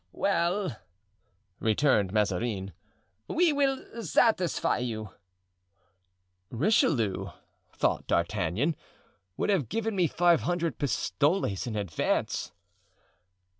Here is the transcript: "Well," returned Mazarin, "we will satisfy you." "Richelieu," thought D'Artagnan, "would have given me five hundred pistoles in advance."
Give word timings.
"Well," 0.13 0.77
returned 1.59 2.11
Mazarin, 2.11 2.73
"we 3.27 3.53
will 3.53 4.01
satisfy 4.03 4.79
you." 4.79 5.11
"Richelieu," 6.49 7.27
thought 7.71 8.07
D'Artagnan, 8.07 8.75
"would 9.37 9.51
have 9.51 9.69
given 9.69 9.95
me 9.95 10.07
five 10.07 10.41
hundred 10.41 10.79
pistoles 10.79 11.67
in 11.67 11.75
advance." 11.75 12.51